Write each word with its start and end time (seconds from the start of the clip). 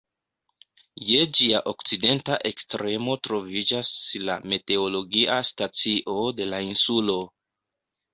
Je 1.07 1.17
ĝia 1.39 1.57
okcidenta 1.71 2.37
ekstremo 2.49 3.17
troviĝas 3.27 3.91
la 4.29 4.37
meteologia 4.53 5.37
stacio 5.51 6.17
de 6.41 6.49
la 6.55 6.63
insulo. 6.71 7.19